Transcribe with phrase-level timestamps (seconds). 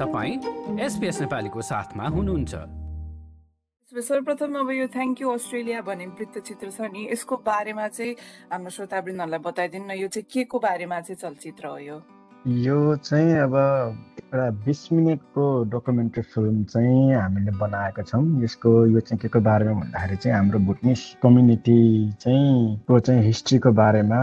[0.00, 2.54] तपाईँ एसपिएस नेपालीको साथमा हुनुहुन्छ।
[3.92, 8.14] सर्वप्रथम अब यो थ्याङ्क यू अस्ट्रेलिया भन्ने वृत्तचित्र छ नि यसको बारेमा चाहिँ
[8.52, 11.96] हाम्रो श्रोतावृन्दहरूलाई बताइदिनु न यो चाहिँ के को बारेमा चाहिँ चलचित्र हो यो?
[12.64, 13.54] यो चाहिँ अब
[14.24, 19.74] एउटा बिस मिनटको डकुमेन्ट्री फिल्म चाहिँ हामीले बनाएको छौँ। यसको यो चाहिँ के को बारेमा
[19.80, 21.80] भन्दाखेरि चाहिँ हाम्रो भुटनिस कम्युनिटी
[22.24, 24.20] चाहिँ को चाहिँ हिस्ट्रीको बारेमा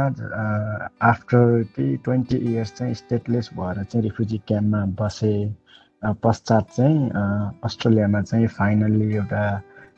[1.11, 5.36] आफ्टर कि ट्वेन्टी इयर्स चाहिँ स्टेटलेस भएर चाहिँ रिफ्युजी क्याम्पमा बसे।
[6.01, 7.10] पश्चात चाहिँ
[7.64, 9.43] अस्ट्रेलियामा चाहिँ फाइनल्ली एउटा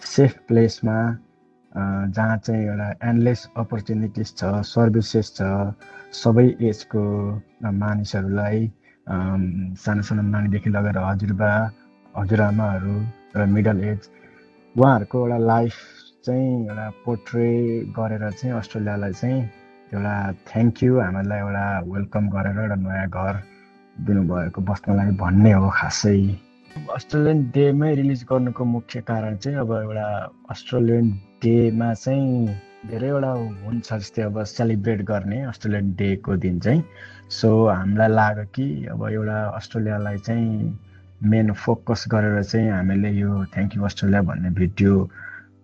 [0.05, 0.99] सेफ प्लेसमा
[1.71, 5.49] जहाँ चाहिँ एउटा एन्डलेस अपर्च्युनिटिज छ सर्भिसेस छ
[6.15, 7.03] सबै एजको
[7.75, 8.65] मानिसहरूलाई
[9.77, 11.51] सानो सानो नानीदेखि लगेर हजुरबा
[12.15, 12.95] हजुरआमाहरू
[13.35, 14.09] र मिडल एज
[14.75, 15.77] उहाँहरूको एउटा लाइफ
[16.23, 17.51] चाहिँ एउटा पोर्ट्रे
[17.95, 19.41] गरेर चाहिँ अस्ट्रेलियालाई चाहिँ
[19.91, 20.15] एउटा
[20.47, 23.41] थ्याङ्क यू हामीलाई एउटा वेलकम गरेर एउटा नयाँ घर
[24.05, 26.17] दिनुभएको बस्नलाई भन्ने हो खासै।
[26.95, 30.07] अस्ट्रेलियन डेमै रिलिज गर्नुको मुख्य कारण चाहिँ अब एउटा
[30.49, 31.11] अस्ट्रेलियन
[31.43, 32.55] डेमा चाहिँ
[32.89, 33.31] धेरैवटा
[33.65, 36.83] हुन्छ जस्तै अब सेलिब्रेट गर्ने अस्ट्रेलियन डेको दिन चाहिँ।
[37.29, 40.77] सो हामीलाई लाग्यो कि अब एउटा अस्ट्रेलियालाई चाहिँ
[41.23, 44.93] मेन फोकस गरेर चाहिँ हामीले यो थ्याङ्क यू अस्ट्रेलिया भन्ने भिडियो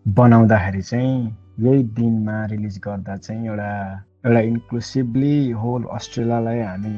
[0.08, 1.16] बनाउँदाखेरि चाहिँ
[1.60, 3.72] यही दिनमा रिलिज गर्दा चाहिँ एउटा
[4.26, 6.96] एउटा इन्क्लुसिभली होल अस्ट्रेलियालाई हामी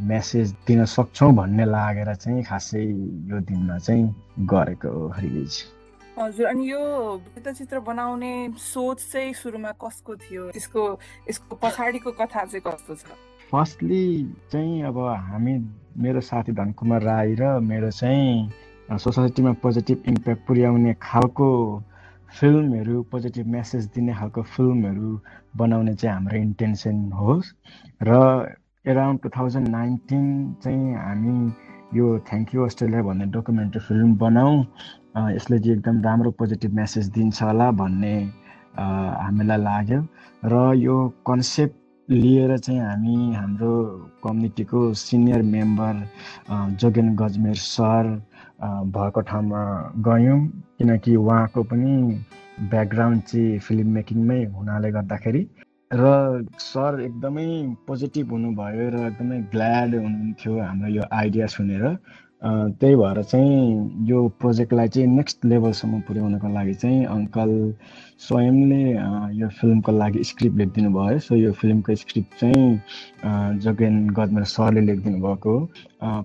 [0.00, 5.62] मेसेज दिन सक्छौँ भन्ने लागेर चाहिँ खासै यो दिनमा चाहिँ गरेको रिलिज
[6.18, 6.80] हजुर अनि यो
[7.16, 10.50] वृत्तचित्र बनाउने सोच चाहिँ सुरुमा कसको थियो?
[10.50, 10.82] त्यसको
[11.30, 13.04] यसको पछाडिको कथा चाहिँ कस्तो छ?
[13.52, 14.04] फर्स्टली
[14.52, 15.54] चाहिँ अब हामी
[15.96, 21.48] मेरो साथी धनकुमार राई र मेरो चाहिँ सोसाइटीमा पोजिटिभ इम्प्याक्ट पुर्याउने खालको
[22.40, 25.20] फिल्महरू पोजिटिभ मेसेज दिने खालको फिल्महरू
[25.56, 27.52] बनाउने चाहिँ हाम्रो इन्टेन्सन होस्।
[28.02, 28.12] र
[28.86, 30.24] एराउन्ड टु थाउजन्ड नाइन्टिन
[30.62, 34.58] चाहिँ हामी यो थ्याङ्क यू अस्ट्रेलिया भन्ने डकुमेन्ट्री फिल्म बनाऊँ।
[35.34, 38.14] यसले चाहिँ एकदम राम्रो पोजिटिभ मेसेज दिन्छ होला भन्ने
[38.74, 40.00] हामीलाई लाग्यो।
[40.44, 43.72] र यो कन्सेप्ट लिएर चाहिँ हामी हाम्रो
[44.24, 45.94] कम्युनिटीको senior member
[46.82, 48.04] Jogen Gajmer sir
[48.98, 49.62] भएको ठाउँमा
[50.08, 50.40] गयौँ।
[50.78, 51.92] किनकि उहाँको पनि
[52.70, 55.48] ब्याकग्राउन्ड चाहिँ फिल्म मेकिङमै हुनाले गर्दाखेरि
[55.94, 56.04] र
[56.58, 57.46] सर एकदमै
[57.86, 61.84] पोजिटिभ हुनुभयो र एकदमै ग्ल्याड हुनुहुन्थ्यो हाम्रो यो आइडिया सुनेर।
[62.80, 67.52] त्यही भएर चाहिँ यो प्रोजेक्टलाई चाहिँ नेक्स्ट लेभलसम्म पुर्याउनको लागि चाहिँ अङ्कल
[68.28, 68.80] स्वयंले
[69.40, 75.22] यो फिल्मको लागि स्क्रिप्ट लेखिदिनु भयो। सो यो फिल्मको स्क्रिप्ट चाहिँ जोगेन गजमेर सरले लेखिदिनु
[75.26, 75.54] भएको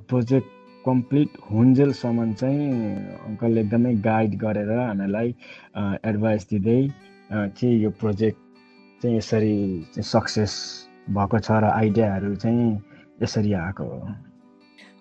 [0.09, 0.49] प्रोजेक्ट
[0.85, 2.65] कम्प्लिट हुन्जेलसम्म चाहिँ
[3.27, 5.35] अङ्कलले एकदमै गाइड गरेर हामीलाई
[6.09, 6.81] एडभाइस दिँदै
[7.29, 8.46] चाहिँ यो प्रोजेक्ट
[9.01, 10.53] चाहिँ यसरी सक्सेस
[11.09, 12.81] भएको छ र आइडियाहरू चाहिँ
[13.23, 13.99] यसरी आएको हो।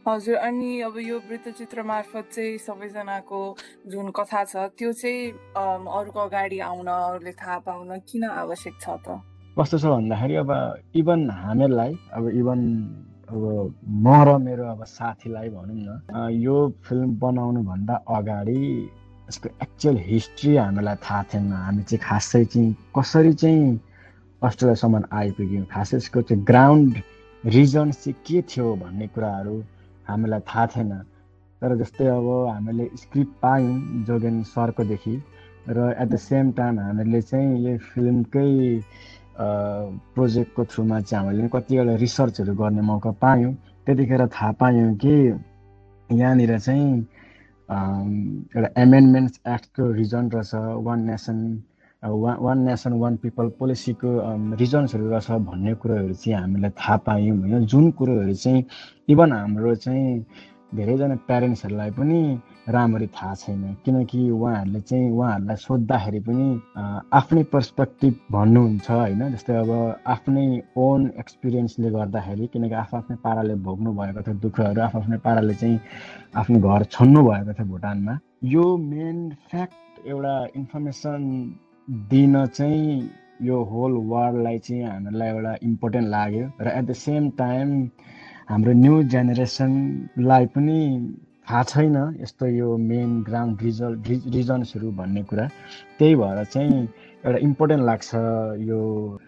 [0.06, 3.40] हजुर अनि अब यो वृत्तचित्र मार्फत चाहिँ सबैजनाको
[3.90, 9.18] जुन कथा छ त्यो चाहिँ अरूको अगाडि आउन अरूले थाहा पाउन किन आवश्यक छ त?
[9.58, 10.50] कस्तो छ भन्दाखेरि अब
[10.94, 12.60] इभन हामीहरूलाई अब इभन
[13.26, 13.42] अब
[13.82, 18.62] म र मेरो अब साथीलाई भनौँ न यो फिल्म बनाउनुभन्दा अगाडि
[19.28, 23.80] यसको एक्चुअल हिस्ट्री हामीलाई थाहा थिएन। हामी चाहिँ खासै चाहिँ कसरी चाहिँ
[24.46, 26.94] अस्ट्रेलियासम्म आइपुग्यौँ। खासै यसको चाहिँ ग्राउन्ड
[27.44, 29.56] रिजन चाहिँ के थियो भन्ने कुराहरू
[30.08, 30.92] हामीलाई थाहा थिएन।
[31.62, 35.16] तर जस्तै अब हामीले स्क्रिप्ट पायौँ जोगेन सरकोदेखि
[35.68, 38.50] र एट द सेम टाइम हामीले चाहिँ यो फिल्मकै
[39.36, 43.52] प्रोजेक्टको थ्रुमा चाहिँ हामीले कतिवटा रिसर्चहरू गर्ने मौका पायौँ।
[43.86, 45.14] त्यतिखेर थाहा पायौँ कि
[46.10, 46.86] यहाँनिर चाहिँ
[47.68, 50.52] एउटा एमेन्डमेन्ट्स एक्टको रिजन रहेछ।
[50.86, 51.38] One nation
[52.02, 54.10] one one nation one people पोलिसीको
[54.56, 58.64] रिजन्सहरू रहेछ भन्ने कुरोहरू चाहिँ हामीलाई थाहा पायौँ होइन। जुन कुरोहरू चाहिँ
[59.08, 60.24] इभन हाम्रो चाहिँ
[60.74, 62.20] धेरैजना प्यारेन्ट्सहरूलाई पनि
[62.68, 66.46] राम्ररी थाहा छैन। किनकि उहाँहरूले चाहिँ उहाँहरूलाई सोद्धाखेरि पनि
[67.16, 69.70] आफ्नै पर्सपेक्टिभ भन्नुहुन्छ होइन। जस्तै अब
[70.06, 70.46] आफ्नै
[70.76, 75.80] ओन एक्सपिरियन्सले गर्दाखेरि किनकि आफ आफ्नै पाराले भोग्नु भएको थियो दुःखहरू आफ आफ्नै पाराले चाहिँ
[76.36, 81.22] आफ्नो घर छोड्नु भएको थियो भुटानमा। यो मेन फ्याक्ट एउटा इन्फर्मेसन
[81.88, 83.10] दिन चाहिँ
[83.42, 87.68] यो होल वर्ल्डलाई चाहिँ हामीलाई एउटा इम्पोर्टेन्ट लाग्यो र एट द सेम टाइम
[88.48, 90.78] हाम्रो न्यू जेनेरेसनलाई पनि
[91.48, 95.46] थाहा छैन यस्तो यो मेन ग्राउन्ड रिजल्ट रिजन्सहरू भन्ने कुरा।
[95.98, 96.82] त्यही भएर चाहिँ
[97.24, 98.14] एउटा इम्पोर्टेन्ट लाग्छ
[98.66, 98.80] यो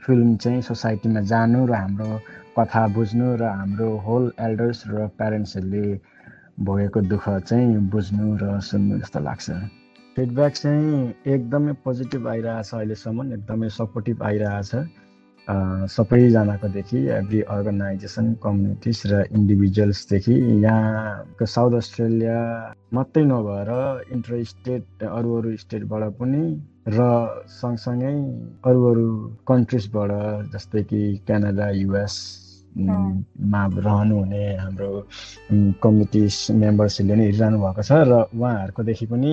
[0.06, 2.10] फिल्म चाहिँ सोसाइटीमा जानु र हाम्रो
[2.58, 5.98] कथा बुझ्नु र हाम्रो होल एल्डर्स र प्यारेन्ट्सहरूले
[6.66, 9.50] भोगेको दुःख चाहिँ बुझ्नु र सुन्नु जस्तो लाग्छ।
[10.18, 14.70] फिडब्याक चाहिँ एकदमै पोजिटिभ आइरहेछ अहिलेसम्म एकदमै सपोर्टिभ आइरहेछ।
[15.94, 20.34] सबैजनाकोदेखि एभ्री अर्गनाइजेसन कम्युनिटिज र इन्डिभिजुअल्सदेखि
[20.64, 22.40] यहाँको साउथ अस्ट्रेलिया
[22.94, 23.70] मात्रै नभएर
[24.12, 26.42] इन्टर स्टेट अरू अरू स्टेटबाट पनि
[26.88, 27.06] र
[27.54, 28.12] सँगसँगै
[28.66, 29.06] अरू अरू
[29.48, 30.10] कन्ट्रिजबाट
[30.52, 32.18] जस्तै कि क्यानाडा युएस
[33.52, 34.90] मा रहनुहुने हाम्रो
[35.82, 36.26] कमिटी
[36.56, 39.32] मेम्बर्सहरूले नै हेरिरहनु भएको छ र उहाँहरूकोदेखि पनि